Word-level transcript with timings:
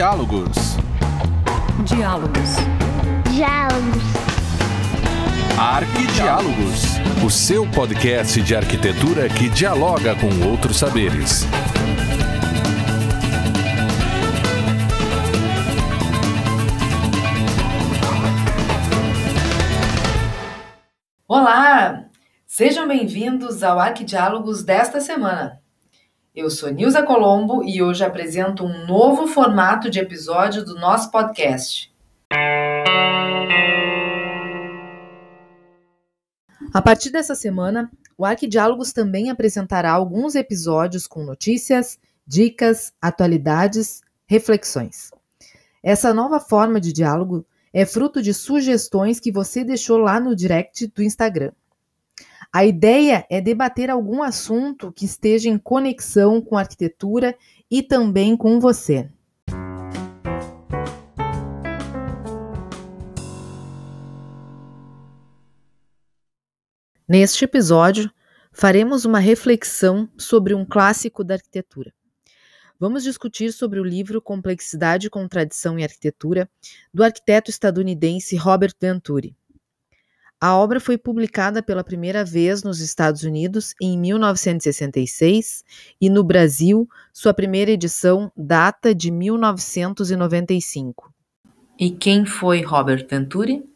Diálogos. 0.00 0.78
Diálogos. 1.84 2.56
Diálogos. 3.30 4.02
Arquidiálogos. 5.58 6.84
O 7.22 7.28
seu 7.28 7.70
podcast 7.70 8.40
de 8.40 8.56
arquitetura 8.56 9.28
que 9.28 9.50
dialoga 9.50 10.16
com 10.16 10.48
outros 10.48 10.78
saberes. 10.78 11.44
Olá! 21.28 22.06
Sejam 22.46 22.88
bem-vindos 22.88 23.62
ao 23.62 23.78
Arquidiálogos 23.78 24.64
desta 24.64 24.98
semana. 24.98 25.60
Eu 26.32 26.48
sou 26.48 26.70
Nilza 26.70 27.02
Colombo 27.02 27.64
e 27.64 27.82
hoje 27.82 28.04
apresento 28.04 28.64
um 28.64 28.86
novo 28.86 29.26
formato 29.26 29.90
de 29.90 29.98
episódio 29.98 30.64
do 30.64 30.76
nosso 30.76 31.10
podcast. 31.10 31.92
A 36.72 36.80
partir 36.80 37.10
dessa 37.10 37.34
semana, 37.34 37.90
o 38.16 38.24
Arquidiálogos 38.24 38.92
também 38.92 39.28
apresentará 39.28 39.90
alguns 39.90 40.36
episódios 40.36 41.04
com 41.04 41.24
notícias, 41.24 41.98
dicas, 42.24 42.92
atualidades, 43.02 44.00
reflexões. 44.24 45.10
Essa 45.82 46.14
nova 46.14 46.38
forma 46.38 46.80
de 46.80 46.92
diálogo 46.92 47.44
é 47.72 47.84
fruto 47.84 48.22
de 48.22 48.32
sugestões 48.32 49.18
que 49.18 49.32
você 49.32 49.64
deixou 49.64 49.98
lá 49.98 50.20
no 50.20 50.36
direct 50.36 50.86
do 50.86 51.02
Instagram. 51.02 51.50
A 52.52 52.64
ideia 52.64 53.24
é 53.30 53.40
debater 53.40 53.90
algum 53.90 54.24
assunto 54.24 54.90
que 54.90 55.04
esteja 55.04 55.48
em 55.48 55.56
conexão 55.56 56.40
com 56.40 56.56
a 56.56 56.60
arquitetura 56.60 57.38
e 57.70 57.80
também 57.80 58.36
com 58.36 58.58
você. 58.58 59.08
Neste 67.08 67.44
episódio, 67.44 68.10
faremos 68.50 69.04
uma 69.04 69.20
reflexão 69.20 70.10
sobre 70.18 70.52
um 70.52 70.64
clássico 70.64 71.22
da 71.22 71.34
arquitetura. 71.34 71.94
Vamos 72.80 73.04
discutir 73.04 73.52
sobre 73.52 73.78
o 73.78 73.84
livro 73.84 74.20
Complexidade, 74.20 75.08
Contradição 75.08 75.78
e 75.78 75.84
Arquitetura, 75.84 76.50
do 76.92 77.04
arquiteto 77.04 77.48
estadunidense 77.48 78.34
Robert 78.34 78.74
Venturi. 78.80 79.36
A 80.42 80.56
obra 80.56 80.80
foi 80.80 80.96
publicada 80.96 81.62
pela 81.62 81.84
primeira 81.84 82.24
vez 82.24 82.62
nos 82.62 82.80
Estados 82.80 83.24
Unidos 83.24 83.74
em 83.78 83.98
1966 83.98 85.62
e 86.00 86.08
no 86.08 86.24
Brasil, 86.24 86.88
sua 87.12 87.34
primeira 87.34 87.72
edição 87.72 88.32
data 88.34 88.94
de 88.94 89.10
1995. 89.10 91.12
E 91.78 91.90
quem 91.90 92.24
foi 92.24 92.62
Robert 92.62 93.06
Venturi? 93.06 93.68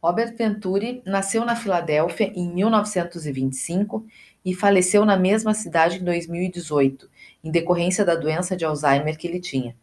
Robert 0.00 0.36
Venturi 0.36 1.02
nasceu 1.04 1.44
na 1.44 1.56
Filadélfia 1.56 2.32
em 2.36 2.54
1925 2.54 4.06
e 4.44 4.54
faleceu 4.54 5.04
na 5.04 5.16
mesma 5.16 5.54
cidade 5.54 5.96
em 5.96 6.04
2018, 6.04 7.10
em 7.42 7.50
decorrência 7.50 8.04
da 8.04 8.14
doença 8.14 8.56
de 8.56 8.64
Alzheimer 8.64 9.18
que 9.18 9.26
ele 9.26 9.40
tinha. 9.40 9.74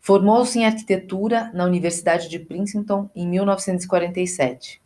Formou-se 0.00 0.58
em 0.58 0.64
arquitetura 0.64 1.50
na 1.52 1.66
Universidade 1.66 2.30
de 2.30 2.38
Princeton 2.38 3.10
em 3.14 3.28
1947. 3.28 4.85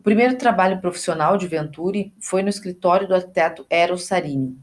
O 0.00 0.02
primeiro 0.02 0.38
trabalho 0.38 0.80
profissional 0.80 1.36
de 1.36 1.46
Venturi 1.46 2.10
foi 2.18 2.42
no 2.42 2.48
escritório 2.48 3.06
do 3.06 3.14
arquiteto 3.14 3.66
Eros 3.68 4.06
Sarini. 4.06 4.58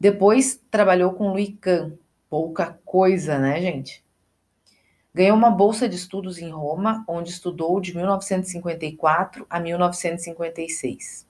Depois 0.00 0.58
trabalhou 0.70 1.12
com 1.12 1.28
Louis 1.28 1.54
Kahn, 1.60 1.92
pouca 2.30 2.80
coisa, 2.86 3.38
né, 3.38 3.60
gente? 3.60 4.02
Ganhou 5.12 5.36
uma 5.36 5.50
bolsa 5.50 5.86
de 5.86 5.96
estudos 5.96 6.38
em 6.38 6.48
Roma, 6.48 7.04
onde 7.06 7.28
estudou 7.28 7.78
de 7.78 7.94
1954 7.94 9.46
a 9.50 9.60
1956. 9.60 11.26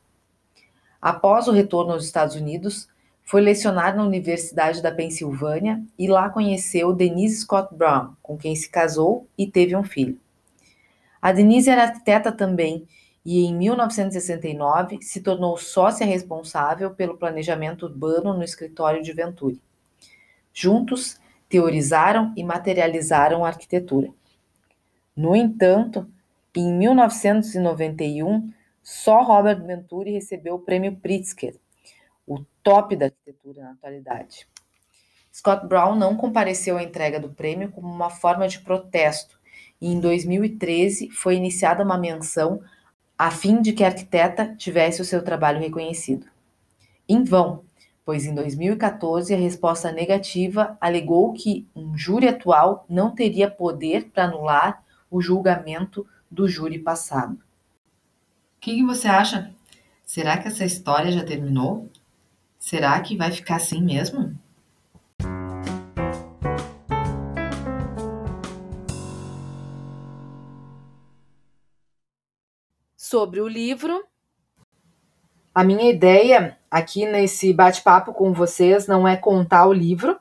Após 1.03 1.49
o 1.49 1.53
retorno 1.53 1.95
aos 1.95 2.05
Estados 2.05 2.37
Unidos, 2.37 2.89
foi 3.25 3.41
lecionar 3.41 3.97
na 3.97 4.05
Universidade 4.05 4.81
da 4.81 4.93
Pensilvânia 4.93 5.83
e 5.99 6.07
lá 6.07 6.31
conheceu 6.31 6.93
Denise 6.93 7.41
Scott 7.41 7.75
Brown, 7.75 8.15
com 8.23 8.39
quem 8.39 8.55
se 8.55 8.71
casou 8.71 9.27
e 9.37 9.49
teve 9.49 9.75
um 9.75 9.83
filho. 9.83 10.17
A 11.25 11.33
Denise 11.33 11.71
era 11.71 11.85
arquiteta 11.85 12.31
também 12.31 12.87
e, 13.25 13.47
em 13.47 13.55
1969, 13.57 14.99
se 15.01 15.23
tornou 15.23 15.57
sócia 15.57 16.07
responsável 16.07 16.91
pelo 16.91 17.17
planejamento 17.17 17.87
urbano 17.87 18.35
no 18.35 18.45
escritório 18.45 19.03
de 19.03 19.11
Venturi. 19.15 19.59
Juntos, 20.53 21.19
teorizaram 21.49 22.31
e 22.37 22.45
materializaram 22.45 23.43
a 23.43 23.49
arquitetura. 23.49 24.11
No 25.17 25.35
entanto, 25.35 26.07
em 26.55 26.71
1991, 26.71 28.53
só 28.83 29.23
Robert 29.23 29.65
Venturi 29.65 30.11
recebeu 30.11 30.57
o 30.57 30.61
prêmio 30.61 30.95
Pritzker, 30.97 31.55
o 32.27 32.45
top 32.63 32.97
da 32.97 33.07
arquitetura 33.07 33.63
na 33.63 33.71
atualidade. 33.71 34.47
Scott 35.33 35.67
Brown 35.67 35.97
não 35.97 36.19
compareceu 36.19 36.77
à 36.77 36.83
entrega 36.83 37.19
do 37.19 37.31
prêmio 37.31 37.73
como 37.73 37.91
uma 37.91 38.11
forma 38.11 38.47
de 38.47 38.59
protesto, 38.61 39.43
e 39.85 39.89
em 39.89 40.01
2013 40.01 41.11
foi 41.11 41.37
iniciada 41.37 41.85
uma 41.85 41.99
menção 41.99 42.63
a 43.19 43.31
fim 43.31 43.61
de 43.61 43.75
que 43.75 43.85
a 43.85 43.89
arquiteta 43.89 44.57
tivesse 44.57 45.03
o 45.03 45.05
seu 45.05 45.23
trabalho 45.23 45.61
reconhecido. 45.61 46.27
Em 47.07 47.23
vão, 47.23 47.65
pois 48.03 48.25
em 48.25 48.35
2014 48.35 49.35
a 49.35 49.37
resposta 49.37 49.93
negativa 49.93 50.79
alegou 50.81 51.35
que 51.35 51.69
um 51.77 51.99
júri 51.99 52.27
atual 52.27 52.87
não 52.89 53.15
teria 53.15 53.51
poder 53.51 54.09
para 54.09 54.25
anular 54.25 54.83
o 55.11 55.21
julgamento 55.21 56.07
do 56.31 56.49
júri 56.49 56.79
passado. 56.79 57.35
O 57.35 58.61
que, 58.63 58.77
que 58.77 58.83
você 58.83 59.07
acha? 59.07 59.55
Será 60.03 60.39
que 60.39 60.49
essa 60.49 60.65
história 60.65 61.13
já 61.13 61.23
terminou? 61.23 61.91
Será 62.59 62.99
que 63.03 63.19
vai 63.19 63.31
ficar 63.31 63.57
assim 63.57 63.83
mesmo? 63.83 64.35
Sobre 73.07 73.39
o 73.43 73.47
livro, 73.47 74.03
a 75.55 75.63
minha 75.63 75.91
ideia 75.91 76.57
aqui 76.71 77.05
nesse 77.05 77.53
bate-papo 77.53 78.15
com 78.15 78.33
vocês 78.33 78.87
não 78.87 79.07
é 79.07 79.15
contar 79.15 79.67
o 79.67 79.75
livro. 79.75 80.19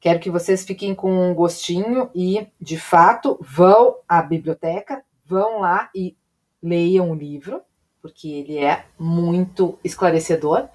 Quero 0.00 0.18
que 0.18 0.28
vocês 0.28 0.64
fiquem 0.64 0.92
com 0.92 1.30
um 1.30 1.32
gostinho 1.32 2.10
e, 2.12 2.48
de 2.60 2.76
fato, 2.76 3.38
vão 3.40 3.98
à 4.08 4.20
biblioteca, 4.20 5.04
vão 5.24 5.60
lá 5.60 5.88
e 5.94 6.16
leiam 6.60 7.12
o 7.12 7.14
livro, 7.14 7.62
porque 8.02 8.26
ele 8.26 8.58
é 8.58 8.86
muito 8.98 9.78
esclarecedor 9.84 10.68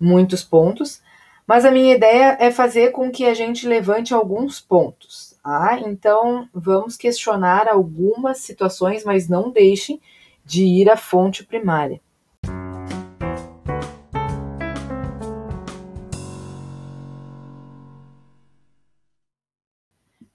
muitos 0.00 0.42
pontos, 0.42 1.00
mas 1.46 1.64
a 1.64 1.70
minha 1.70 1.94
ideia 1.94 2.36
é 2.40 2.50
fazer 2.50 2.90
com 2.90 3.08
que 3.08 3.24
a 3.24 3.34
gente 3.34 3.68
levante 3.68 4.12
alguns 4.12 4.60
pontos. 4.60 5.38
Tá? 5.44 5.78
Então, 5.78 6.48
vamos 6.52 6.96
questionar 6.96 7.68
algumas 7.68 8.38
situações, 8.38 9.04
mas 9.04 9.28
não 9.28 9.52
deixem 9.52 10.00
de 10.44 10.62
ir 10.64 10.90
à 10.90 10.96
fonte 10.96 11.44
primária. 11.44 12.00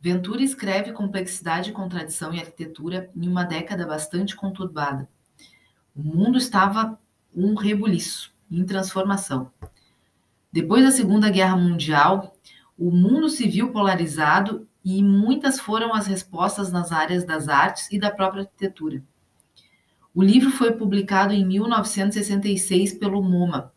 Ventura 0.02 0.42
escreve 0.42 0.94
Complexidade, 0.94 1.74
Contradição 1.74 2.34
e 2.34 2.40
Arquitetura 2.40 3.12
em 3.16 3.28
uma 3.28 3.44
década 3.44 3.86
bastante 3.86 4.36
conturbada. 4.36 5.10
O 5.94 6.02
mundo 6.02 6.38
estava 6.38 6.98
um 7.36 7.54
rebuliço 7.54 8.34
em 8.50 8.66
transformação. 8.66 9.52
Depois 10.52 10.84
da 10.84 10.92
Segunda 10.92 11.30
Guerra 11.30 11.58
Mundial, 11.58 12.34
o 12.78 12.90
mundo 12.90 13.30
se 13.30 13.48
viu 13.48 13.72
polarizado 13.72 14.66
e 14.84 15.04
muitas 15.04 15.60
foram 15.60 15.94
as 15.94 16.08
respostas 16.08 16.72
nas 16.72 16.94
áreas 16.94 17.26
das 17.26 17.50
artes 17.50 17.92
e 17.92 18.00
da 18.00 18.10
própria 18.10 18.44
arquitetura. 18.44 19.04
O 20.14 20.24
livro 20.24 20.50
foi 20.50 20.72
publicado 20.72 21.34
em 21.34 21.46
1966 21.46 22.94
pelo 22.94 23.22
MoMA. 23.22 23.72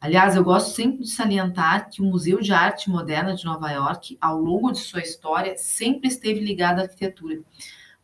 Aliás, 0.00 0.36
eu 0.36 0.44
gosto 0.44 0.74
sempre 0.74 1.02
de 1.02 1.10
salientar 1.10 1.90
que 1.90 2.00
o 2.00 2.04
Museu 2.04 2.40
de 2.40 2.52
Arte 2.52 2.88
Moderna 2.88 3.34
de 3.34 3.44
Nova 3.44 3.70
York, 3.70 4.16
ao 4.20 4.38
longo 4.38 4.70
de 4.70 4.78
sua 4.78 5.00
história, 5.00 5.56
sempre 5.56 6.08
esteve 6.08 6.40
ligado 6.40 6.78
à 6.78 6.82
arquitetura. 6.82 7.40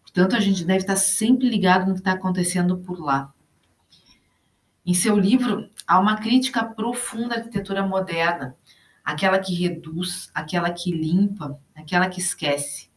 Portanto, 0.02 0.34
a 0.34 0.40
gente 0.40 0.64
deve 0.64 0.80
estar 0.80 0.96
sempre 0.96 1.48
ligado 1.48 1.86
no 1.86 1.92
que 1.92 2.00
está 2.00 2.12
acontecendo 2.12 2.78
por 2.78 2.98
lá. 2.98 3.32
Em 4.84 4.92
seu 4.92 5.16
livro, 5.16 5.70
há 5.86 6.00
uma 6.00 6.16
crítica 6.16 6.64
profunda 6.64 7.36
à 7.36 7.38
arquitetura 7.38 7.86
moderna, 7.86 8.56
aquela 9.04 9.38
que 9.38 9.54
reduz, 9.54 10.28
aquela 10.34 10.72
que 10.72 10.90
limpa, 10.90 11.56
aquela 11.76 12.08
que 12.08 12.18
esquece. 12.18 12.89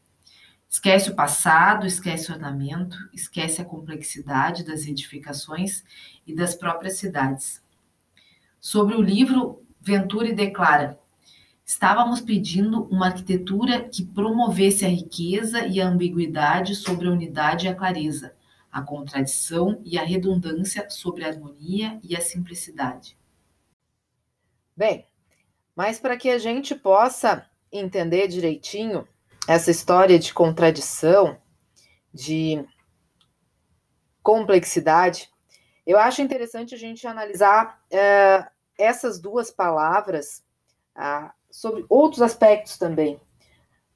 Esquece 0.73 1.11
o 1.11 1.15
passado, 1.15 1.85
esquece 1.85 2.31
o 2.31 2.33
ornamento, 2.33 2.97
esquece 3.13 3.61
a 3.61 3.65
complexidade 3.65 4.65
das 4.65 4.87
edificações 4.87 5.83
e 6.25 6.33
das 6.33 6.55
próprias 6.55 6.97
cidades. 6.97 7.63
Sobre 8.59 8.95
o 8.95 9.01
livro, 9.01 9.63
Venturi 9.79 10.33
declara: 10.33 10.99
Estávamos 11.63 12.21
pedindo 12.21 12.85
uma 12.85 13.05
arquitetura 13.05 13.87
que 13.87 14.03
promovesse 14.03 14.83
a 14.83 14.89
riqueza 14.89 15.63
e 15.67 15.79
a 15.79 15.87
ambiguidade 15.87 16.73
sobre 16.73 17.07
a 17.07 17.11
unidade 17.11 17.67
e 17.67 17.69
a 17.69 17.75
clareza, 17.75 18.35
a 18.71 18.81
contradição 18.81 19.79
e 19.85 19.99
a 19.99 20.03
redundância 20.03 20.89
sobre 20.89 21.23
a 21.23 21.27
harmonia 21.27 21.99
e 22.01 22.15
a 22.15 22.19
simplicidade. 22.19 23.15
Bem, 24.75 25.05
mas 25.75 25.99
para 25.99 26.17
que 26.17 26.31
a 26.31 26.39
gente 26.39 26.73
possa 26.73 27.47
entender 27.71 28.27
direitinho 28.27 29.07
essa 29.47 29.71
história 29.71 30.17
de 30.17 30.33
contradição, 30.33 31.37
de 32.13 32.63
complexidade, 34.21 35.29
eu 35.85 35.97
acho 35.97 36.21
interessante 36.21 36.73
a 36.73 36.77
gente 36.77 37.05
analisar 37.05 37.81
é, 37.91 38.47
essas 38.77 39.19
duas 39.19 39.51
palavras 39.51 40.43
ah, 40.95 41.33
sobre 41.51 41.85
outros 41.89 42.21
aspectos 42.21 42.77
também, 42.77 43.19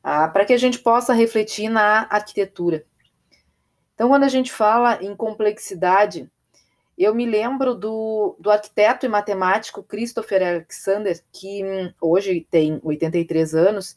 ah, 0.03 0.27
para 0.27 0.45
que 0.45 0.53
a 0.53 0.57
gente 0.57 0.79
possa 0.79 1.13
refletir 1.13 1.69
na 1.69 2.07
arquitetura. 2.09 2.85
Então, 3.95 4.09
quando 4.09 4.23
a 4.23 4.29
gente 4.29 4.51
fala 4.51 5.01
em 5.01 5.15
complexidade, 5.15 6.29
eu 6.97 7.15
me 7.15 7.25
lembro 7.25 7.73
do, 7.73 8.35
do 8.39 8.51
arquiteto 8.51 9.05
e 9.05 9.09
matemático 9.09 9.83
Christopher 9.83 10.41
Alexander, 10.45 11.23
que 11.31 11.63
hum, 11.63 11.93
hoje 12.01 12.45
tem 12.49 12.79
83 12.83 13.55
anos, 13.55 13.95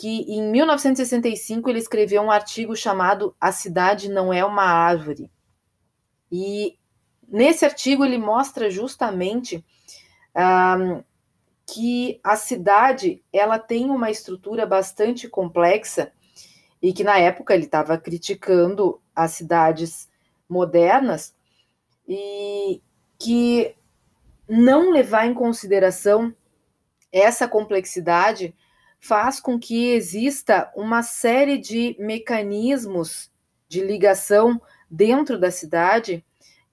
que 0.00 0.22
em 0.22 0.50
1965 0.50 1.68
ele 1.68 1.78
escreveu 1.78 2.22
um 2.22 2.30
artigo 2.30 2.74
chamado 2.74 3.36
A 3.38 3.52
Cidade 3.52 4.08
Não 4.08 4.32
É 4.32 4.42
uma 4.42 4.62
Árvore. 4.62 5.30
E 6.32 6.78
nesse 7.28 7.66
artigo 7.66 8.02
ele 8.02 8.16
mostra 8.16 8.70
justamente 8.70 9.62
um, 10.34 11.04
que 11.66 12.18
a 12.24 12.34
cidade 12.34 13.22
ela 13.30 13.58
tem 13.58 13.90
uma 13.90 14.10
estrutura 14.10 14.64
bastante 14.64 15.28
complexa 15.28 16.10
e 16.80 16.94
que 16.94 17.04
na 17.04 17.18
época 17.18 17.52
ele 17.52 17.66
estava 17.66 17.98
criticando 17.98 19.02
as 19.14 19.32
cidades 19.32 20.08
modernas 20.48 21.34
e 22.08 22.80
que 23.18 23.76
não 24.48 24.90
levar 24.92 25.26
em 25.26 25.34
consideração 25.34 26.34
essa 27.12 27.46
complexidade 27.46 28.54
faz 29.00 29.40
com 29.40 29.58
que 29.58 29.92
exista 29.92 30.70
uma 30.76 31.02
série 31.02 31.58
de 31.58 31.96
mecanismos 31.98 33.30
de 33.68 33.80
ligação 33.80 34.60
dentro 34.90 35.38
da 35.38 35.50
cidade 35.50 36.24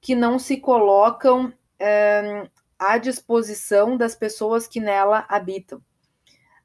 que 0.02 0.14
não 0.14 0.38
se 0.38 0.58
colocam 0.58 1.54
é, 1.80 2.48
à 2.78 2.98
disposição 2.98 3.96
das 3.96 4.16
pessoas 4.16 4.68
que 4.68 4.80
nela 4.80 5.26
habitam. 5.30 5.82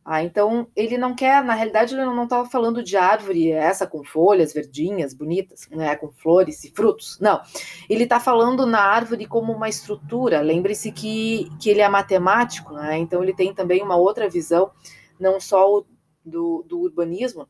Ah, 0.05 0.21
então, 0.21 0.67
ele 0.75 0.99
não 0.99 1.15
quer, 1.15 1.45
na 1.45 1.55
realidade, 1.55 1.95
ele 1.95 2.05
não 2.05 2.25
estava 2.25 2.49
falando 2.49 2.83
de 2.83 2.97
árvore 2.97 3.53
essa 3.53 3.87
com 3.87 4.03
folhas 4.03 4.53
verdinhas, 4.53 5.15
bonitas, 5.15 5.69
né, 5.71 5.95
com 5.95 6.11
flores 6.11 6.65
e 6.65 6.73
frutos. 6.73 7.21
Não. 7.21 7.41
Ele 7.89 8.03
está 8.03 8.19
falando 8.19 8.67
na 8.67 8.81
árvore 8.81 9.27
como 9.27 9.53
uma 9.53 9.69
estrutura. 9.69 10.41
Lembre-se 10.41 10.91
que, 10.91 11.49
que 11.61 11.71
ele 11.71 11.81
é 11.81 11.89
matemático, 11.89 12.73
né, 12.75 12.99
então 12.99 13.23
ele 13.23 13.33
tem 13.33 13.55
também 13.55 13.81
uma 13.81 13.95
outra 13.95 14.29
visão, 14.29 14.73
não 15.19 15.41
só 15.41 15.79
o, 15.79 15.87
do, 16.25 16.65
do 16.69 16.81
urbanismo, 16.81 17.49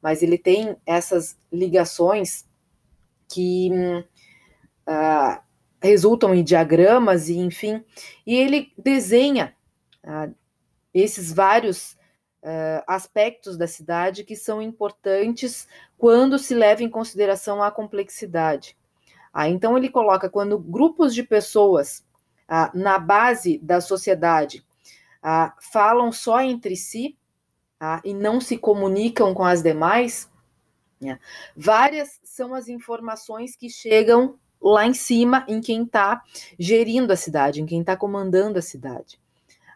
mas 0.00 0.22
ele 0.22 0.36
tem 0.36 0.76
essas 0.84 1.38
ligações 1.50 2.46
que 3.28 3.70
uh, 4.86 5.42
resultam 5.80 6.34
em 6.34 6.42
diagramas 6.42 7.28
e 7.28 7.38
enfim, 7.38 7.84
e 8.26 8.34
ele 8.34 8.72
desenha. 8.76 9.54
Uh, 10.04 10.34
esses 10.94 11.32
vários 11.32 11.92
uh, 12.42 12.82
aspectos 12.86 13.56
da 13.56 13.66
cidade 13.66 14.24
que 14.24 14.36
são 14.36 14.60
importantes 14.60 15.66
quando 15.96 16.38
se 16.38 16.54
leva 16.54 16.82
em 16.82 16.90
consideração 16.90 17.62
a 17.62 17.70
complexidade. 17.70 18.76
Ah, 19.32 19.48
então, 19.48 19.78
ele 19.78 19.88
coloca 19.88 20.28
quando 20.28 20.58
grupos 20.58 21.14
de 21.14 21.22
pessoas 21.22 22.04
na 22.74 22.98
base 22.98 23.56
da 23.56 23.80
sociedade 23.80 24.62
ah, 25.22 25.54
falam 25.60 26.10
só 26.10 26.40
entre 26.40 26.76
si 26.76 27.16
ah, 27.80 28.00
e 28.04 28.12
não 28.12 28.40
se 28.40 28.56
comunicam 28.56 29.32
com 29.34 29.44
as 29.44 29.62
demais, 29.62 30.30
né, 31.00 31.18
várias 31.56 32.20
são 32.22 32.54
as 32.54 32.68
informações 32.68 33.56
que 33.56 33.68
chegam 33.68 34.38
lá 34.60 34.86
em 34.86 34.94
cima 34.94 35.44
em 35.48 35.60
quem 35.60 35.82
está 35.82 36.22
gerindo 36.58 37.12
a 37.12 37.16
cidade, 37.16 37.60
em 37.60 37.66
quem 37.66 37.80
está 37.80 37.96
comandando 37.96 38.58
a 38.58 38.62
cidade. 38.62 39.20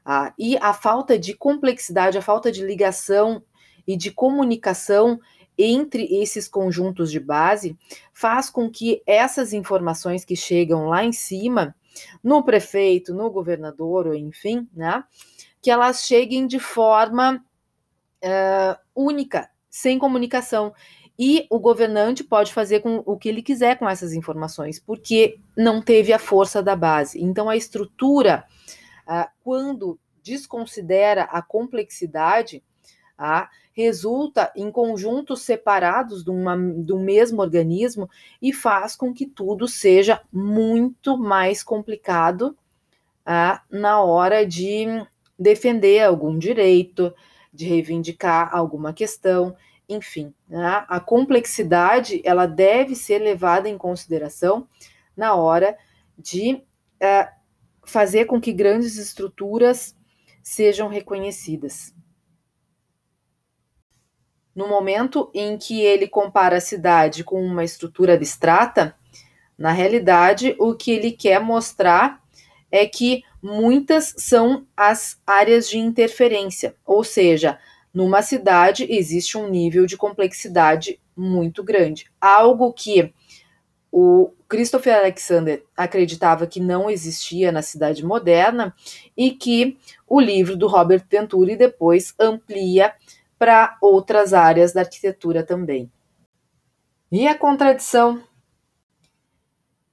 Ah, 0.05 0.33
e 0.39 0.57
a 0.59 0.73
falta 0.73 1.19
de 1.19 1.35
complexidade, 1.35 2.17
a 2.17 2.23
falta 2.23 2.53
de 2.53 2.65
ligação 2.65 3.43
e 3.87 3.97
de 3.97 4.13
comunicação 4.13 5.21
entre 5.59 6.05
esses 6.23 6.47
conjuntos 6.47 7.11
de 7.11 7.19
base 7.19 7.77
faz 8.13 8.51
com 8.51 8.71
que 8.71 9.03
essas 9.07 9.53
informações 9.53 10.25
que 10.25 10.37
chegam 10.37 10.89
lá 10.89 11.05
em 11.05 11.13
cima, 11.13 11.75
no 12.23 12.43
prefeito, 12.43 13.15
no 13.15 13.31
governador, 13.31 14.07
ou 14.07 14.15
enfim, 14.15 14.69
né, 14.75 15.05
que 15.61 15.71
elas 15.71 16.07
cheguem 16.07 16.47
de 16.47 16.59
forma 16.59 17.45
uh, 18.23 18.79
única, 18.95 19.51
sem 19.69 19.99
comunicação. 19.99 20.73
E 21.19 21.47
o 21.49 21.59
governante 21.59 22.23
pode 22.23 22.53
fazer 22.53 22.81
com 22.81 23.03
o 23.07 23.17
que 23.17 23.29
ele 23.29 23.43
quiser 23.43 23.79
com 23.79 23.89
essas 23.89 24.13
informações, 24.13 24.79
porque 24.79 25.39
não 25.57 25.81
teve 25.81 26.13
a 26.13 26.19
força 26.19 26.63
da 26.63 26.77
base. 26.77 27.23
Então, 27.23 27.49
a 27.49 27.57
estrutura 27.57 28.45
ah, 29.07 29.31
quando 29.43 29.99
desconsidera 30.23 31.23
a 31.25 31.41
complexidade, 31.41 32.63
ah, 33.17 33.49
resulta 33.77 34.51
em 34.57 34.71
conjuntos 34.71 35.43
separados 35.43 36.25
de, 36.25 36.31
uma, 36.31 36.55
um 36.55 36.99
mesmo 36.99 37.43
organismo 37.43 38.09
e 38.41 38.51
faz 38.51 38.97
com 38.97 39.13
que 39.13 39.27
tudo 39.27 39.69
seja 39.69 40.23
muito 40.33 41.19
mais 41.19 41.63
complicado 41.63 42.57
ah, 43.25 43.63
na 43.71 44.01
hora 44.01 44.47
de 44.47 44.87
defender 45.39 46.03
algum 46.03 46.39
direito, 46.39 47.15
de 47.53 47.67
reivindicar 47.67 48.49
alguma 48.57 48.95
questão, 48.95 49.55
enfim, 49.89 50.33
né? 50.49 50.85
a 50.89 50.99
complexidade 50.99 52.23
ela 52.25 52.47
deve 52.47 52.95
ser 52.95 53.19
levada 53.19 53.69
em 53.69 53.77
consideração 53.77 54.67
na 55.17 55.35
hora 55.35 55.77
de 56.19 56.55
uh, 56.55 57.29
fazer 57.85 58.25
com 58.25 58.41
que 58.41 58.53
grandes 58.53 58.97
estruturas 58.97 59.95
sejam 60.43 60.89
reconhecidas. 60.89 61.96
No 64.57 64.67
momento 64.67 65.31
em 65.35 65.59
que 65.59 65.83
ele 65.83 66.09
compara 66.09 66.57
a 66.57 66.63
cidade 66.63 67.23
com 67.23 67.45
uma 67.45 67.63
estrutura 67.63 68.15
abstrata, 68.15 68.97
na 69.59 69.71
realidade, 69.71 70.57
o 70.59 70.75
que 70.75 70.91
ele 70.91 71.13
quer 71.13 71.39
mostrar 71.41 72.23
é 72.73 72.87
que 72.87 73.23
muitas 73.43 74.15
são 74.17 74.67
as 74.75 75.21
áreas 75.27 75.69
de 75.69 75.79
interferência, 75.79 76.75
ou 76.87 77.05
seja, 77.05 77.59
numa 77.93 78.23
cidade 78.23 78.87
existe 78.91 79.37
um 79.37 79.49
nível 79.49 79.85
de 79.85 79.97
complexidade 79.97 80.99
muito 81.15 81.63
grande, 81.63 82.07
algo 82.19 82.73
que 82.73 83.13
o 83.93 84.33
Christopher 84.49 84.97
Alexander 84.97 85.65
acreditava 85.77 86.47
que 86.47 86.61
não 86.61 86.91
existia 86.91 87.53
na 87.53 87.63
cidade 87.63 88.05
moderna 88.05 88.75
e 89.17 89.31
que 89.31 89.79
o 90.07 90.21
livro 90.21 90.57
do 90.57 90.67
Robert 90.67 91.05
Venturi 91.09 91.57
depois 91.57 92.15
amplia 92.19 92.95
para 93.39 93.77
outras 93.81 94.33
áreas 94.33 94.73
da 94.73 94.81
arquitetura 94.81 95.43
também. 95.43 95.91
E 97.11 97.27
a 97.29 97.37
contradição? 97.37 98.23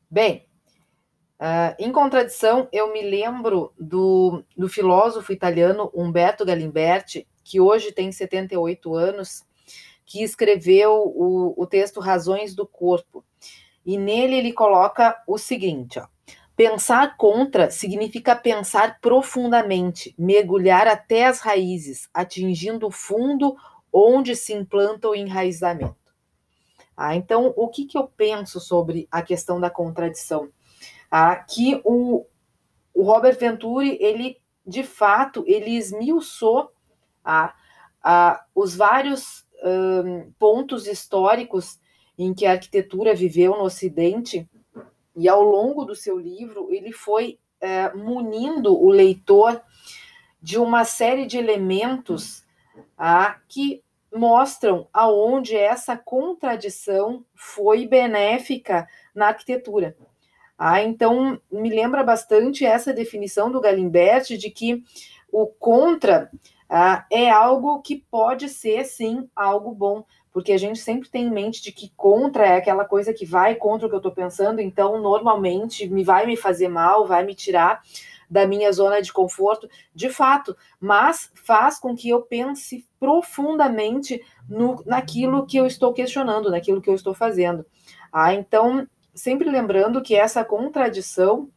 Bem, 0.09 0.47
uh, 1.39 1.75
em 1.77 1.91
contradição, 1.91 2.67
eu 2.71 2.91
me 2.91 3.01
lembro 3.01 3.73
do, 3.79 4.43
do 4.57 4.69
filósofo 4.69 5.31
italiano 5.31 5.91
Umberto 5.93 6.45
Galimberti, 6.45 7.27
que 7.43 7.59
hoje 7.59 7.91
tem 7.91 8.11
78 8.11 8.95
anos, 8.95 9.43
que 10.05 10.23
escreveu 10.23 10.93
o, 10.93 11.53
o 11.57 11.65
texto 11.65 11.99
Razões 11.99 12.55
do 12.55 12.67
Corpo. 12.67 13.23
E 13.85 13.97
nele 13.97 14.35
ele 14.35 14.53
coloca 14.53 15.21
o 15.27 15.37
seguinte: 15.37 15.99
ó, 15.99 16.07
pensar 16.63 17.17
contra 17.17 17.69
significa 17.69 18.37
pensar 18.37 19.01
profundamente, 19.01 20.15
mergulhar 20.17 20.87
até 20.87 21.25
as 21.25 21.41
raízes, 21.41 22.07
atingindo 22.13 22.87
o 22.87 22.91
fundo 22.91 23.53
onde 23.91 24.33
se 24.33 24.53
implanta 24.53 25.09
o 25.09 25.15
enraizamento. 25.15 25.97
Ah, 26.95 27.17
então, 27.17 27.53
o 27.57 27.67
que, 27.67 27.85
que 27.85 27.97
eu 27.97 28.07
penso 28.07 28.61
sobre 28.61 29.09
a 29.11 29.21
questão 29.21 29.59
da 29.59 29.69
contradição? 29.69 30.47
Ah, 31.11 31.35
que 31.35 31.81
o, 31.83 32.25
o 32.93 33.03
Robert 33.03 33.37
Venturi, 33.37 33.97
ele, 33.99 34.37
de 34.65 34.83
fato, 34.85 35.43
ele 35.45 35.71
esmiuçou 35.71 36.71
ah, 37.25 37.53
ah, 38.01 38.41
os 38.55 38.73
vários 38.73 39.45
um, 39.61 40.31
pontos 40.39 40.87
históricos 40.87 41.77
em 42.17 42.33
que 42.33 42.45
a 42.45 42.51
arquitetura 42.51 43.13
viveu 43.13 43.51
no 43.51 43.63
Ocidente, 43.63 44.49
e 45.15 45.29
ao 45.29 45.41
longo 45.41 45.85
do 45.85 45.95
seu 45.95 46.17
livro 46.17 46.73
ele 46.73 46.91
foi 46.91 47.39
é, 47.61 47.93
munindo 47.93 48.73
o 48.73 48.89
leitor 48.89 49.61
de 50.41 50.59
uma 50.59 50.83
série 50.83 51.25
de 51.25 51.37
elementos 51.37 52.43
ah, 52.97 53.37
que 53.47 53.81
mostram 54.13 54.87
aonde 54.93 55.55
essa 55.55 55.97
contradição 55.97 57.25
foi 57.33 57.87
benéfica 57.87 58.87
na 59.15 59.27
arquitetura. 59.27 59.95
Ah, 60.57 60.81
então, 60.83 61.39
me 61.51 61.69
lembra 61.69 62.03
bastante 62.03 62.65
essa 62.65 62.93
definição 62.93 63.51
do 63.51 63.61
Galimberti 63.61 64.37
de 64.37 64.51
que 64.51 64.83
o 65.31 65.47
contra 65.47 66.29
ah, 66.69 67.05
é 67.11 67.29
algo 67.29 67.81
que 67.81 68.03
pode 68.09 68.49
ser, 68.49 68.83
sim, 68.85 69.29
algo 69.35 69.73
bom, 69.73 70.05
porque 70.33 70.51
a 70.51 70.57
gente 70.57 70.79
sempre 70.79 71.07
tem 71.07 71.27
em 71.27 71.31
mente 71.31 71.61
de 71.61 71.71
que 71.71 71.93
contra 71.95 72.45
é 72.45 72.57
aquela 72.57 72.83
coisa 72.83 73.13
que 73.13 73.23
vai 73.23 73.53
contra 73.53 73.85
o 73.85 73.89
que 73.89 73.95
eu 73.95 73.99
estou 73.99 74.11
pensando, 74.11 74.59
então, 74.59 74.99
normalmente, 74.99 75.87
me 75.87 76.03
vai 76.03 76.25
me 76.25 76.35
fazer 76.35 76.67
mal, 76.67 77.05
vai 77.05 77.23
me 77.23 77.35
tirar 77.35 77.83
da 78.27 78.47
minha 78.47 78.71
zona 78.71 78.99
de 78.99 79.13
conforto, 79.13 79.69
de 79.93 80.09
fato, 80.09 80.57
mas 80.79 81.31
faz 81.35 81.79
com 81.79 81.95
que 81.95 82.09
eu 82.09 82.23
pense 82.23 82.83
profundamente 82.99 84.19
no, 84.49 84.81
naquilo 84.87 85.45
que 85.45 85.57
eu 85.57 85.67
estou 85.67 85.93
questionando, 85.93 86.49
naquilo 86.49 86.81
que 86.81 86.89
eu 86.89 86.95
estou 86.95 87.13
fazendo. 87.13 87.63
Ah, 88.11 88.33
então, 88.33 88.87
sempre 89.13 89.47
lembrando 89.47 90.01
que 90.01 90.15
essa 90.15 90.43
contradição 90.43 91.47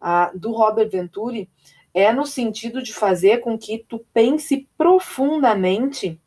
ah, 0.00 0.32
do 0.34 0.50
Robert 0.50 0.90
Venturi 0.90 1.48
é 1.94 2.12
no 2.12 2.26
sentido 2.26 2.82
de 2.82 2.92
fazer 2.92 3.38
com 3.38 3.56
que 3.56 3.84
tu 3.88 4.04
pense 4.12 4.68
profundamente 4.76 6.20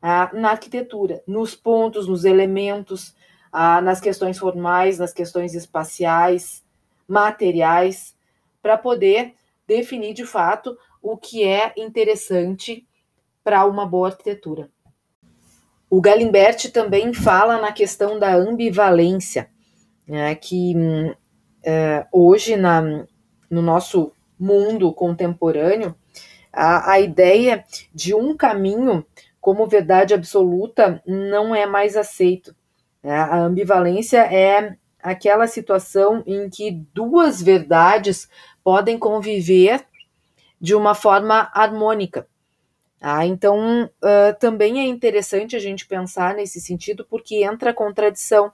ah, 0.00 0.30
na 0.32 0.50
arquitetura, 0.50 1.22
nos 1.26 1.54
pontos, 1.54 2.06
nos 2.06 2.24
elementos, 2.24 3.14
ah, 3.52 3.80
nas 3.80 4.00
questões 4.00 4.38
formais, 4.38 4.98
nas 4.98 5.12
questões 5.12 5.54
espaciais, 5.54 6.64
materiais, 7.06 8.16
para 8.62 8.76
poder 8.76 9.34
definir 9.66 10.14
de 10.14 10.24
fato 10.24 10.76
o 11.02 11.16
que 11.16 11.44
é 11.44 11.72
interessante 11.76 12.86
para 13.42 13.64
uma 13.64 13.86
boa 13.86 14.08
arquitetura. 14.08 14.70
O 15.90 16.00
Galimberti 16.00 16.70
também 16.70 17.14
fala 17.14 17.58
na 17.58 17.72
questão 17.72 18.18
da 18.18 18.34
ambivalência, 18.34 19.50
né, 20.06 20.34
que 20.34 20.74
é, 21.62 22.06
hoje 22.12 22.56
na, 22.56 22.82
no 23.50 23.62
nosso 23.62 24.12
mundo 24.38 24.92
contemporâneo, 24.92 25.94
a, 26.52 26.92
a 26.92 27.00
ideia 27.00 27.64
de 27.94 28.14
um 28.14 28.36
caminho 28.36 29.04
como 29.40 29.66
verdade 29.66 30.14
absoluta 30.14 31.02
não 31.06 31.54
é 31.54 31.66
mais 31.66 31.96
aceito. 31.96 32.54
Né? 33.02 33.14
A 33.14 33.38
ambivalência 33.38 34.18
é 34.18 34.76
aquela 35.02 35.46
situação 35.46 36.22
em 36.26 36.50
que 36.50 36.70
duas 36.92 37.40
verdades 37.40 38.28
podem 38.62 38.98
conviver 38.98 39.84
de 40.60 40.74
uma 40.74 40.94
forma 40.94 41.50
harmônica. 41.54 42.26
Ah, 43.00 43.24
então, 43.24 43.84
uh, 43.84 44.38
também 44.40 44.80
é 44.80 44.84
interessante 44.84 45.54
a 45.54 45.58
gente 45.60 45.86
pensar 45.86 46.34
nesse 46.34 46.60
sentido, 46.60 47.06
porque 47.08 47.44
entra 47.44 47.70
a 47.70 47.74
contradição. 47.74 48.52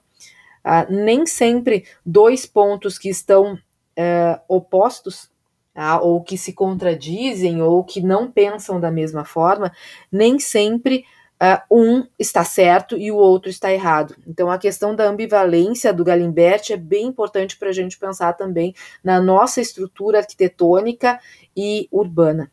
Ah, 0.62 0.86
nem 0.88 1.26
sempre 1.26 1.86
dois 2.04 2.46
pontos 2.46 2.98
que 2.98 3.08
estão 3.08 3.54
uh, 3.54 4.40
opostos, 4.46 5.30
ah, 5.74 6.00
ou 6.00 6.22
que 6.22 6.38
se 6.38 6.52
contradizem, 6.52 7.60
ou 7.62 7.82
que 7.82 8.00
não 8.00 8.30
pensam 8.30 8.78
da 8.78 8.90
mesma 8.90 9.24
forma, 9.24 9.72
nem 10.10 10.38
sempre 10.38 11.04
uh, 11.42 11.74
um 11.74 12.06
está 12.18 12.44
certo 12.44 12.96
e 12.96 13.10
o 13.10 13.16
outro 13.16 13.50
está 13.50 13.72
errado. 13.72 14.14
Então, 14.26 14.50
a 14.50 14.58
questão 14.58 14.94
da 14.94 15.04
ambivalência 15.04 15.92
do 15.92 16.04
Galimberti 16.04 16.72
é 16.72 16.76
bem 16.76 17.06
importante 17.06 17.56
para 17.56 17.70
a 17.70 17.72
gente 17.72 17.98
pensar 17.98 18.32
também 18.34 18.74
na 19.02 19.20
nossa 19.20 19.60
estrutura 19.60 20.18
arquitetônica 20.18 21.20
e 21.56 21.88
urbana. 21.90 22.50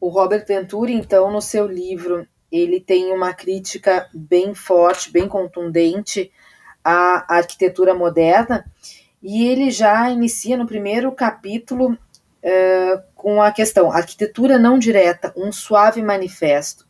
O 0.00 0.08
Robert 0.08 0.46
Venturi, 0.46 0.94
então, 0.94 1.30
no 1.30 1.42
seu 1.42 1.66
livro, 1.66 2.26
ele 2.50 2.80
tem 2.80 3.12
uma 3.12 3.34
crítica 3.34 4.08
bem 4.14 4.54
forte, 4.54 5.12
bem 5.12 5.28
contundente 5.28 6.32
à 6.82 7.36
arquitetura 7.36 7.94
moderna, 7.94 8.64
e 9.22 9.46
ele 9.46 9.70
já 9.70 10.10
inicia 10.10 10.56
no 10.56 10.66
primeiro 10.66 11.12
capítulo 11.12 11.92
uh, 11.92 13.02
com 13.14 13.42
a 13.42 13.52
questão 13.52 13.92
arquitetura 13.92 14.58
não 14.58 14.78
direta, 14.78 15.32
um 15.36 15.52
suave 15.52 16.02
manifesto. 16.02 16.86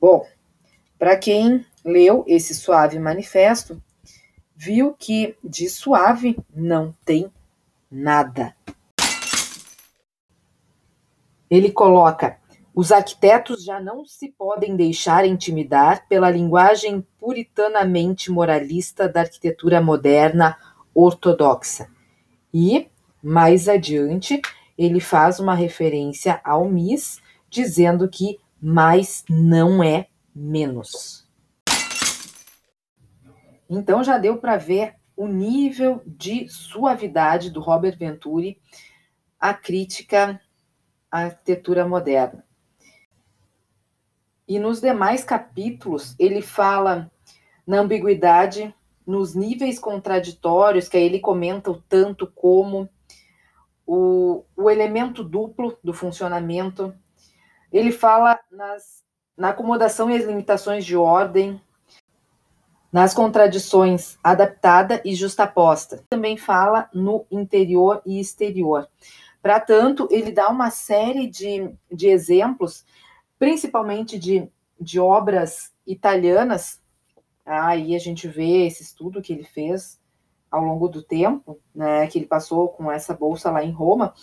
Bom, 0.00 0.26
para 0.98 1.16
quem 1.16 1.64
leu 1.84 2.24
esse 2.26 2.54
suave 2.54 2.98
manifesto, 2.98 3.82
viu 4.56 4.94
que 4.98 5.36
de 5.42 5.68
suave 5.68 6.36
não 6.54 6.94
tem 7.04 7.30
nada. 7.90 8.54
Ele 11.50 11.70
coloca: 11.70 12.38
os 12.74 12.90
arquitetos 12.90 13.64
já 13.64 13.78
não 13.78 14.04
se 14.06 14.30
podem 14.30 14.74
deixar 14.74 15.26
intimidar 15.26 16.08
pela 16.08 16.30
linguagem 16.30 17.06
puritanamente 17.18 18.30
moralista 18.30 19.08
da 19.08 19.20
arquitetura 19.20 19.80
moderna 19.80 20.56
ortodoxa. 20.94 21.88
E, 22.52 22.88
mais 23.22 23.68
adiante, 23.68 24.40
ele 24.76 25.00
faz 25.00 25.38
uma 25.38 25.54
referência 25.54 26.40
ao 26.44 26.68
MIS, 26.68 27.20
dizendo 27.48 28.08
que 28.08 28.38
mais 28.60 29.24
não 29.28 29.82
é 29.82 30.06
menos. 30.34 31.26
Então 33.68 34.04
já 34.04 34.18
deu 34.18 34.36
para 34.36 34.56
ver 34.56 34.94
o 35.16 35.26
nível 35.26 36.02
de 36.06 36.48
suavidade 36.48 37.50
do 37.50 37.60
Robert 37.60 37.96
Venturi 37.96 38.60
à 39.38 39.54
crítica 39.54 40.40
à 41.10 41.24
arquitetura 41.24 41.86
moderna. 41.86 42.44
E 44.48 44.58
nos 44.58 44.80
demais 44.80 45.24
capítulos 45.24 46.14
ele 46.18 46.42
fala 46.42 47.10
na 47.66 47.78
ambiguidade, 47.78 48.74
nos 49.12 49.34
níveis 49.34 49.78
contraditórios, 49.78 50.88
que 50.88 50.96
aí 50.96 51.02
ele 51.02 51.20
comenta 51.20 51.70
o 51.70 51.76
tanto 51.86 52.26
como 52.26 52.88
o, 53.86 54.42
o 54.56 54.70
elemento 54.70 55.22
duplo 55.22 55.76
do 55.84 55.92
funcionamento, 55.92 56.94
ele 57.70 57.92
fala 57.92 58.40
nas, 58.50 59.04
na 59.36 59.50
acomodação 59.50 60.10
e 60.10 60.16
as 60.16 60.24
limitações 60.24 60.82
de 60.86 60.96
ordem, 60.96 61.60
nas 62.90 63.12
contradições 63.12 64.18
adaptada 64.24 65.02
e 65.04 65.14
justaposta. 65.14 66.02
Também 66.08 66.38
fala 66.38 66.88
no 66.94 67.26
interior 67.30 68.00
e 68.06 68.18
exterior. 68.18 68.88
Para 69.42 69.60
tanto, 69.60 70.08
ele 70.10 70.32
dá 70.32 70.48
uma 70.48 70.70
série 70.70 71.26
de, 71.26 71.70
de 71.92 72.08
exemplos, 72.08 72.82
principalmente 73.38 74.18
de, 74.18 74.48
de 74.80 74.98
obras 74.98 75.70
italianas. 75.86 76.81
Aí 77.44 77.94
a 77.94 77.98
gente 77.98 78.28
vê 78.28 78.66
esse 78.66 78.82
estudo 78.82 79.22
que 79.22 79.32
ele 79.32 79.44
fez 79.44 80.00
ao 80.50 80.62
longo 80.62 80.88
do 80.88 81.02
tempo, 81.02 81.58
né, 81.74 82.06
que 82.06 82.18
ele 82.18 82.26
passou 82.26 82.68
com 82.68 82.92
essa 82.92 83.14
bolsa 83.14 83.50
lá 83.50 83.64
em 83.64 83.70
Roma, 83.72 84.14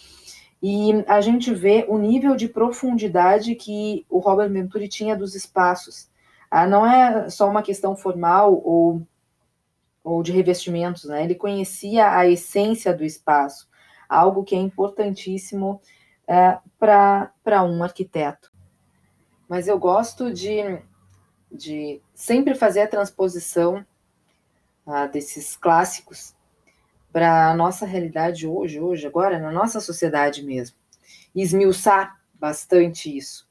e 0.61 1.03
a 1.07 1.21
gente 1.21 1.53
vê 1.53 1.85
o 1.87 1.97
nível 1.97 2.35
de 2.35 2.47
profundidade 2.47 3.55
que 3.55 4.05
o 4.09 4.19
Robert 4.19 4.49
Venturi 4.49 4.87
tinha 4.87 5.15
dos 5.15 5.33
espaços. 5.33 6.09
Ah, 6.51 6.67
não 6.67 6.85
é 6.85 7.29
só 7.29 7.49
uma 7.49 7.63
questão 7.63 7.95
formal 7.95 8.61
ou, 8.63 9.01
ou 10.03 10.21
de 10.21 10.31
revestimentos, 10.31 11.05
né? 11.05 11.23
Ele 11.23 11.35
conhecia 11.35 12.15
a 12.15 12.27
essência 12.27 12.93
do 12.93 13.05
espaço, 13.05 13.69
algo 14.07 14.43
que 14.43 14.55
é 14.55 14.59
importantíssimo 14.59 15.79
é, 16.27 16.57
para 16.77 17.63
um 17.63 17.81
arquiteto. 17.81 18.51
Mas 19.47 19.67
eu 19.67 19.79
gosto 19.79 20.31
de, 20.33 20.79
de 21.51 22.01
sempre 22.13 22.55
fazer 22.55 22.81
a 22.81 22.87
transposição 22.87 23.85
ah, 24.85 25.07
desses 25.07 25.55
clássicos 25.55 26.33
para 27.11 27.49
a 27.49 27.55
nossa 27.55 27.85
realidade 27.85 28.47
hoje, 28.47 28.79
hoje, 28.79 29.07
agora, 29.07 29.39
na 29.39 29.51
nossa 29.51 29.79
sociedade 29.79 30.43
mesmo. 30.43 30.77
E 31.33 31.41
esmiuçar 31.41 32.19
bastante 32.33 33.15
isso. 33.15 33.47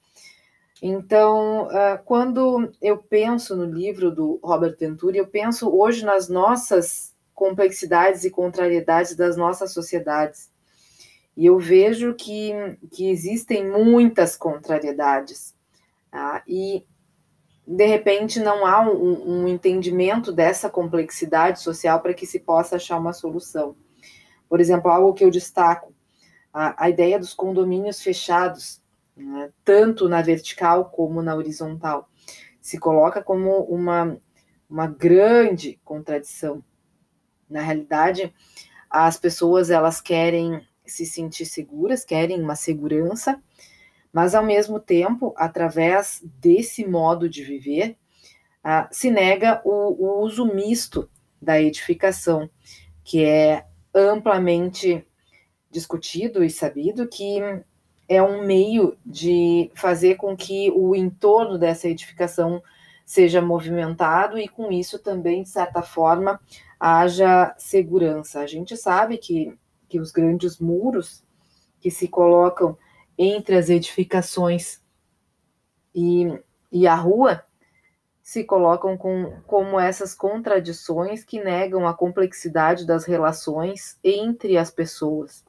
Então, 0.81 1.67
uh, 1.67 1.99
quando 2.05 2.73
eu 2.81 2.99
penso 2.99 3.57
no 3.57 3.65
livro 3.65 4.13
do 4.13 4.39
Robert 4.43 4.77
Venturi, 4.79 5.19
eu 5.19 5.27
penso 5.27 5.69
hoje 5.69 6.05
nas 6.05 6.29
nossas 6.29 7.15
complexidades 7.35 8.25
e 8.25 8.31
contrariedades 8.31 9.17
das 9.17 9.37
nossas 9.37 9.73
sociedades. 9.73 10.51
E 11.37 11.47
eu 11.47 11.59
vejo 11.59 12.15
que, 12.15 12.53
que 12.93 13.11
existem 13.11 13.69
muitas 13.69 14.37
contrariedades. 14.37 15.55
Tá? 16.11 16.43
E 16.47 16.85
de 17.71 17.85
repente 17.85 18.41
não 18.41 18.65
há 18.65 18.81
um, 18.81 19.43
um 19.43 19.49
entendimento 19.49 20.33
dessa 20.33 20.71
complexidade 20.71 21.61
social 21.61 22.01
para 22.01 22.15
que 22.15 22.27
se 22.27 22.41
possa 22.41 22.77
achar 22.77 22.99
uma 22.99 23.13
solução. 23.13 23.77
Por 24.49 24.59
exemplo, 24.59 24.91
algo 24.91 25.13
que 25.13 25.23
eu 25.23 25.31
destaco, 25.31 25.95
a, 26.51 26.85
a 26.85 26.89
ideia 26.89 27.19
dos 27.19 27.35
condomínios 27.35 28.01
fechados, 28.01 28.81
né, 29.15 29.51
tanto 29.63 30.09
na 30.09 30.23
vertical 30.23 30.87
como 30.87 31.21
na 31.21 31.35
horizontal, 31.35 32.09
se 32.59 32.79
coloca 32.79 33.23
como 33.23 33.65
uma, 33.65 34.17
uma 34.69 34.87
grande 34.87 35.79
contradição. 35.85 36.65
Na 37.51 37.61
realidade, 37.61 38.35
as 38.89 39.19
pessoas 39.19 39.69
elas 39.69 40.01
querem 40.01 40.67
se 40.87 41.05
sentir 41.05 41.45
seguras, 41.45 42.03
querem 42.03 42.41
uma 42.41 42.57
segurança, 42.57 43.43
mas 44.13 44.35
ao 44.35 44.45
mesmo 44.45 44.81
tempo, 44.81 45.35
através 45.37 46.23
desse 46.41 46.87
modo 46.87 47.29
de 47.29 47.43
viver, 47.45 47.97
ah, 48.63 48.89
se 48.91 49.11
nega 49.11 49.61
o, 49.65 49.71
o 49.71 50.23
uso 50.23 50.45
misto 50.47 51.09
da 51.41 51.61
edificação, 51.61 52.51
que 53.05 53.25
é 53.25 53.65
amplamente 53.95 55.07
discutido 55.71 56.45
e 56.45 56.51
sabido 56.51 57.09
que 57.09 57.41
é 58.09 58.23
um 58.23 58.45
meio 58.45 58.97
de 59.05 59.71
fazer 59.75 60.17
com 60.17 60.37
que 60.37 60.71
o 60.71 60.95
entorno 60.95 61.59
dessa 61.59 61.89
edificação 61.89 62.63
seja 63.05 63.41
movimentado 63.41 64.39
e 64.39 64.49
com 64.49 64.73
isso 64.73 64.99
também, 64.99 65.43
de 65.43 65.49
certa 65.49 65.83
forma, 65.83 66.41
haja 66.81 67.55
segurança. 67.59 68.41
A 68.41 68.47
gente 68.47 68.77
sabe 68.77 69.19
que, 69.19 69.57
que 69.89 70.01
os 70.01 70.11
grandes 70.11 70.59
muros 70.59 71.23
que 71.81 71.91
se 71.91 72.09
colocam 72.09 72.77
entre 73.19 73.57
as 73.57 73.69
edificações 73.69 74.81
e, 75.95 76.41
e 76.71 76.87
a 76.87 76.95
rua 76.95 77.45
se 78.23 78.45
colocam 78.45 78.97
com, 78.97 79.41
como 79.47 79.81
essas 79.81 80.15
contradições 80.15 81.25
que 81.25 81.43
negam 81.43 81.89
a 81.89 81.95
complexidade 81.95 82.87
das 82.87 83.05
relações 83.05 83.99
entre 84.05 84.57
as 84.59 84.71
pessoas. 84.71 85.45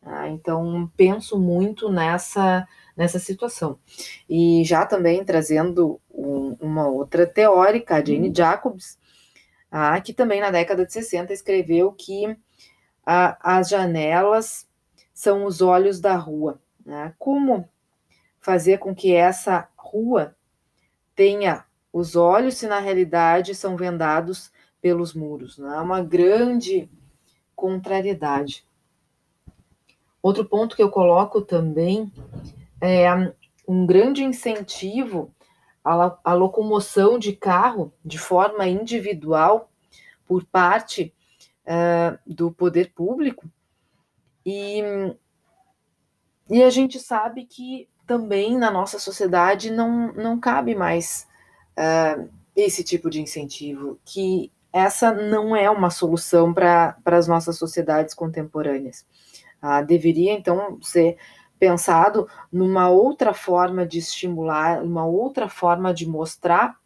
Ah, 0.00 0.28
então, 0.28 0.90
penso 0.96 1.38
muito 1.38 1.90
nessa, 1.90 2.66
nessa 2.96 3.18
situação. 3.18 3.78
E 4.28 4.62
já 4.64 4.86
também 4.86 5.24
trazendo 5.24 6.00
um, 6.10 6.56
uma 6.60 6.88
outra 6.88 7.26
teórica, 7.26 7.96
a 7.96 8.04
Jane 8.04 8.28
uhum. 8.28 8.34
Jacobs, 8.34 8.98
ah, 9.70 10.00
que 10.00 10.12
também 10.12 10.40
na 10.40 10.50
década 10.50 10.86
de 10.86 10.92
60 10.92 11.32
escreveu 11.32 11.92
que 11.92 12.36
ah, 13.04 13.36
as 13.40 13.68
janelas 13.68 14.68
são 15.12 15.44
os 15.44 15.60
olhos 15.60 16.00
da 16.00 16.16
rua. 16.16 16.60
Né? 16.84 17.14
Como 17.18 17.68
fazer 18.40 18.78
com 18.78 18.94
que 18.94 19.14
essa 19.14 19.68
rua 19.76 20.34
tenha 21.14 21.64
os 21.92 22.16
olhos 22.16 22.54
se 22.54 22.66
na 22.66 22.78
realidade 22.78 23.54
são 23.54 23.76
vendados 23.76 24.50
pelos 24.80 25.14
muros? 25.14 25.58
Né? 25.58 25.76
Uma 25.78 26.02
grande 26.02 26.90
contrariedade. 27.54 28.66
Outro 30.22 30.44
ponto 30.44 30.76
que 30.76 30.82
eu 30.82 30.90
coloco 30.90 31.42
também 31.42 32.12
é 32.80 33.08
um 33.66 33.86
grande 33.86 34.22
incentivo 34.24 35.32
à, 35.84 36.18
à 36.24 36.32
locomoção 36.32 37.18
de 37.18 37.32
carro 37.32 37.92
de 38.04 38.18
forma 38.18 38.66
individual 38.66 39.70
por 40.26 40.44
parte 40.44 41.12
uh, 41.66 42.18
do 42.26 42.50
poder 42.50 42.92
público. 42.92 43.48
E, 44.44 44.82
e 46.52 46.62
a 46.62 46.68
gente 46.68 47.00
sabe 47.00 47.46
que 47.46 47.88
também 48.06 48.58
na 48.58 48.70
nossa 48.70 48.98
sociedade 48.98 49.70
não, 49.70 50.12
não 50.12 50.38
cabe 50.38 50.74
mais 50.74 51.26
uh, 51.78 52.28
esse 52.54 52.84
tipo 52.84 53.08
de 53.08 53.22
incentivo, 53.22 53.98
que 54.04 54.52
essa 54.70 55.12
não 55.12 55.56
é 55.56 55.70
uma 55.70 55.88
solução 55.88 56.52
para 56.52 56.94
as 57.06 57.26
nossas 57.26 57.56
sociedades 57.56 58.14
contemporâneas. 58.14 59.06
Ah, 59.62 59.80
deveria, 59.80 60.32
então, 60.32 60.78
ser 60.82 61.16
pensado 61.58 62.28
numa 62.52 62.90
outra 62.90 63.32
forma 63.32 63.86
de 63.86 63.98
estimular, 63.98 64.82
uma 64.82 65.06
outra 65.06 65.48
forma 65.48 65.94
de 65.94 66.06
mostrar 66.06 66.76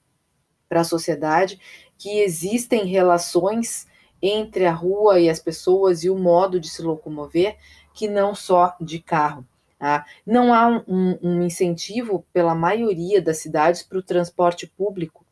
para 0.68 0.82
a 0.82 0.84
sociedade 0.84 1.58
que 1.98 2.20
existem 2.20 2.84
relações 2.84 3.88
entre 4.22 4.64
a 4.64 4.72
rua 4.72 5.18
e 5.18 5.28
as 5.28 5.40
pessoas 5.40 6.04
e 6.04 6.10
o 6.10 6.16
modo 6.16 6.60
de 6.60 6.68
se 6.68 6.82
locomover, 6.82 7.56
que 7.92 8.06
não 8.06 8.32
só 8.32 8.76
de 8.80 9.00
carro. 9.00 9.44
Tá? 9.78 10.06
Não 10.26 10.54
há 10.54 10.84
um, 10.88 11.18
um 11.22 11.42
incentivo 11.42 12.24
pela 12.32 12.54
maioria 12.54 13.20
das 13.20 13.38
cidades 13.38 13.82
para 13.82 13.98
o 13.98 14.02
transporte 14.02 14.66
público 14.66 15.26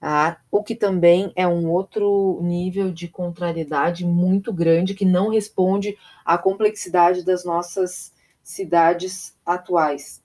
ah, 0.00 0.36
o 0.50 0.62
que 0.62 0.76
também 0.76 1.32
é 1.34 1.46
um 1.46 1.68
outro 1.68 2.40
nível 2.40 2.92
de 2.92 3.08
contrariedade 3.08 4.04
muito 4.06 4.52
grande 4.52 4.94
que 4.94 5.04
não 5.04 5.28
responde 5.28 5.98
à 6.24 6.38
complexidade 6.38 7.24
das 7.24 7.44
nossas 7.44 8.12
cidades 8.42 9.36
atuais. 9.44 10.22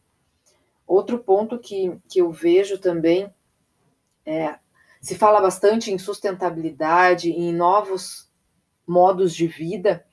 Outro 0.85 1.17
ponto 1.17 1.57
que, 1.57 1.97
que 2.07 2.19
eu 2.19 2.31
vejo 2.31 2.77
também 2.77 3.33
é 4.25 4.55
se 5.01 5.15
fala 5.15 5.41
bastante 5.41 5.91
em 5.91 5.97
sustentabilidade, 5.97 7.29
em 7.31 7.51
novos 7.51 8.31
modos 8.87 9.35
de 9.35 9.47
vida, 9.47 10.05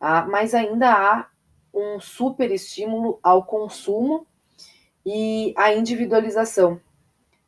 ah, 0.00 0.26
mas 0.26 0.54
ainda 0.54 0.90
há 0.90 1.26
um 1.72 2.00
super 2.00 2.50
estímulo 2.50 3.18
ao 3.22 3.44
consumo 3.44 4.26
e 5.04 5.54
à 5.56 5.72
individualização. 5.74 6.80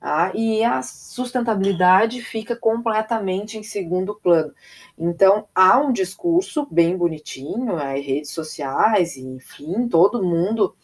Tá? 0.01 0.33
E 0.35 0.63
a 0.63 0.83
sustentabilidade 0.83 2.21
fica 2.21 2.55
completamente 2.55 3.57
em 3.57 3.63
segundo 3.63 4.15
plano. 4.15 4.53
Então, 4.99 5.49
há 5.55 5.79
um 5.79 5.93
discurso 5.93 6.67
bem 6.71 6.97
bonitinho, 6.97 7.77
as 7.77 8.05
redes 8.05 8.31
sociais, 8.31 9.17
enfim, 9.17 9.89
todo 9.89 10.23
mundo 10.23 10.77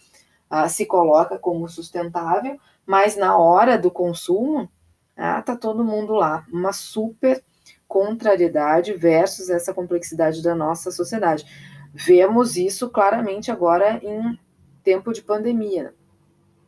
ah, 0.48 0.68
se 0.68 0.86
coloca 0.86 1.38
como 1.38 1.68
sustentável, 1.68 2.58
mas 2.86 3.14
na 3.14 3.36
hora 3.36 3.76
do 3.76 3.90
consumo, 3.90 4.70
ah, 5.16 5.42
tá 5.42 5.54
todo 5.54 5.84
mundo 5.84 6.14
lá. 6.14 6.46
Uma 6.50 6.72
super 6.72 7.44
contrariedade 7.86 8.94
versus 8.94 9.50
essa 9.50 9.74
complexidade 9.74 10.42
da 10.42 10.54
nossa 10.54 10.90
sociedade. 10.90 11.44
Vemos 11.92 12.56
isso 12.56 12.88
claramente 12.88 13.50
agora 13.50 14.00
em 14.02 14.38
tempo 14.82 15.12
de 15.12 15.22
pandemia. 15.22 15.94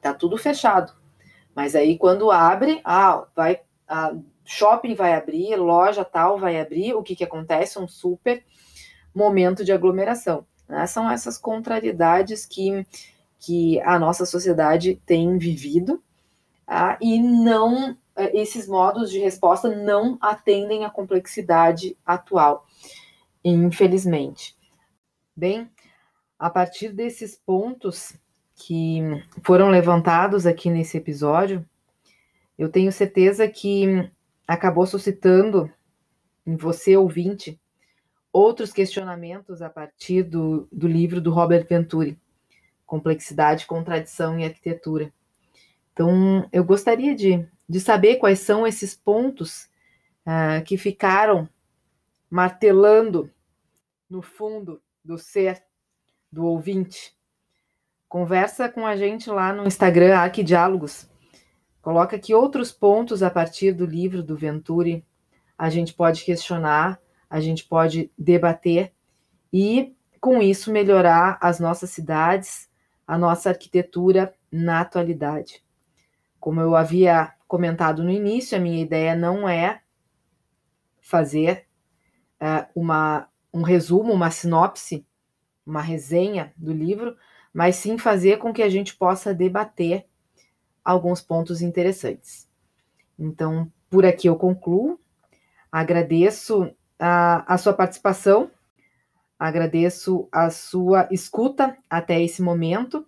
Tá 0.00 0.12
tudo 0.12 0.36
fechado 0.36 0.92
mas 1.54 1.74
aí 1.74 1.98
quando 1.98 2.30
abre, 2.30 2.80
ah, 2.84 3.26
vai, 3.34 3.60
a 3.88 4.14
shopping 4.44 4.94
vai 4.94 5.14
abrir, 5.14 5.54
loja 5.56 6.04
tal 6.04 6.38
vai 6.38 6.60
abrir, 6.60 6.94
o 6.94 7.02
que 7.02 7.14
que 7.14 7.24
acontece? 7.24 7.78
Um 7.78 7.88
super 7.88 8.44
momento 9.14 9.64
de 9.64 9.72
aglomeração. 9.72 10.46
Né? 10.68 10.86
São 10.86 11.10
essas 11.10 11.36
contrariedades 11.36 12.46
que, 12.46 12.86
que 13.38 13.80
a 13.82 13.98
nossa 13.98 14.24
sociedade 14.24 15.00
tem 15.04 15.36
vivido 15.38 16.02
ah, 16.66 16.96
e 17.00 17.20
não 17.20 17.96
esses 18.14 18.68
modos 18.68 19.10
de 19.10 19.18
resposta 19.18 19.74
não 19.74 20.18
atendem 20.20 20.84
à 20.84 20.90
complexidade 20.90 21.96
atual, 22.04 22.66
infelizmente. 23.42 24.54
Bem, 25.34 25.70
a 26.38 26.50
partir 26.50 26.92
desses 26.92 27.34
pontos 27.34 28.14
que 28.54 29.00
foram 29.42 29.70
levantados 29.70 30.44
aqui 30.44 30.68
nesse 30.68 30.98
episódio, 30.98 31.66
eu 32.58 32.68
tenho 32.68 32.92
certeza 32.92 33.48
que 33.48 34.10
acabou 34.46 34.86
suscitando 34.86 35.72
em 36.46 36.54
você, 36.54 36.98
ouvinte, 36.98 37.58
outros 38.30 38.74
questionamentos 38.74 39.62
a 39.62 39.70
partir 39.70 40.22
do, 40.22 40.68
do 40.70 40.86
livro 40.86 41.18
do 41.18 41.32
Robert 41.32 41.66
Venturi, 41.66 42.18
Complexidade, 42.84 43.66
Contradição 43.66 44.38
e 44.38 44.44
Arquitetura. 44.44 45.10
Então, 45.94 46.46
eu 46.52 46.62
gostaria 46.62 47.14
de, 47.14 47.46
de 47.66 47.80
saber 47.80 48.16
quais 48.16 48.40
são 48.40 48.66
esses 48.66 48.94
pontos 48.94 49.64
uh, 50.26 50.62
que 50.66 50.76
ficaram 50.76 51.48
martelando 52.28 53.30
no 54.10 54.20
fundo 54.20 54.78
do 55.04 55.18
ser 55.18 55.62
do 56.30 56.44
ouvinte 56.44 57.16
Conversa 58.12 58.68
com 58.68 58.84
a 58.84 58.94
gente 58.94 59.30
lá 59.30 59.54
no 59.54 59.66
Instagram, 59.66 60.14
Arquidiálogos. 60.18 61.08
Coloca 61.80 62.14
aqui 62.14 62.34
outros 62.34 62.70
pontos 62.70 63.22
a 63.22 63.30
partir 63.30 63.72
do 63.72 63.86
livro 63.86 64.22
do 64.22 64.36
Venturi. 64.36 65.02
A 65.56 65.70
gente 65.70 65.94
pode 65.94 66.22
questionar, 66.22 67.00
a 67.30 67.40
gente 67.40 67.64
pode 67.64 68.12
debater 68.18 68.92
e, 69.50 69.96
com 70.20 70.42
isso, 70.42 70.70
melhorar 70.70 71.38
as 71.40 71.58
nossas 71.58 71.88
cidades, 71.88 72.68
a 73.06 73.16
nossa 73.16 73.48
arquitetura 73.48 74.34
na 74.52 74.82
atualidade. 74.82 75.64
Como 76.38 76.60
eu 76.60 76.76
havia 76.76 77.32
comentado 77.48 78.04
no 78.04 78.10
início, 78.10 78.58
a 78.58 78.60
minha 78.60 78.82
ideia 78.82 79.16
não 79.16 79.48
é 79.48 79.80
fazer 81.00 81.64
uh, 82.38 82.68
uma, 82.78 83.26
um 83.52 83.62
resumo, 83.62 84.12
uma 84.12 84.30
sinopse, 84.30 85.06
uma 85.64 85.82
resenha 85.82 86.52
do 86.56 86.72
livro, 86.72 87.16
mas 87.52 87.76
sim 87.76 87.98
fazer 87.98 88.38
com 88.38 88.52
que 88.52 88.62
a 88.62 88.68
gente 88.68 88.96
possa 88.96 89.34
debater 89.34 90.06
alguns 90.84 91.20
pontos 91.20 91.60
interessantes. 91.60 92.48
Então, 93.18 93.70
por 93.90 94.06
aqui 94.06 94.28
eu 94.28 94.36
concluo. 94.36 94.98
Agradeço 95.70 96.74
a, 96.98 97.54
a 97.54 97.58
sua 97.58 97.72
participação, 97.72 98.50
agradeço 99.38 100.28
a 100.30 100.50
sua 100.50 101.08
escuta 101.10 101.76
até 101.88 102.22
esse 102.22 102.42
momento, 102.42 103.06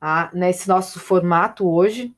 a, 0.00 0.30
nesse 0.32 0.68
nosso 0.68 0.98
formato 1.00 1.68
hoje 1.68 2.14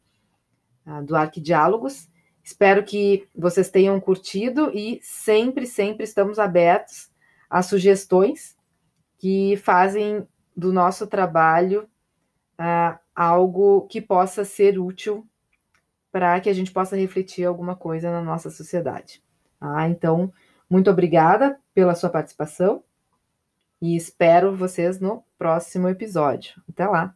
a, 0.87 1.00
do 1.00 1.16
Arquidiálogos. 1.16 2.09
Espero 2.42 2.85
que 2.85 3.27
vocês 3.35 3.70
tenham 3.70 3.98
curtido 4.00 4.70
e 4.74 5.00
sempre, 5.03 5.66
sempre 5.66 6.05
estamos 6.05 6.38
abertos 6.38 7.13
a 7.55 7.62
sugestões 7.62 8.57
que 9.17 9.57
fazem 9.59 10.27
do 10.57 10.73
nosso 10.73 11.07
trabalho 11.07 11.88
uh, 12.59 12.99
algo 13.14 13.83
que 13.83 14.01
possa 14.01 14.45
ser 14.45 14.77
útil 14.77 15.25
para 16.11 16.40
que 16.40 16.51
a 16.51 16.53
gente 16.53 16.73
possa 16.73 16.97
refletir 16.97 17.45
alguma 17.45 17.77
coisa 17.77 18.11
na 18.11 18.21
nossa 18.21 18.51
sociedade. 18.51 19.23
Ah, 19.61 19.88
então, 19.88 20.33
muito 20.69 20.90
obrigada 20.90 21.57
pela 21.73 21.95
sua 21.95 22.11
participação 22.11 22.83
e 23.81 23.95
espero 23.95 24.57
vocês 24.57 24.99
no 24.99 25.23
próximo 25.38 25.88
episódio. 25.88 26.61
Até 26.69 26.88
lá! 26.88 27.14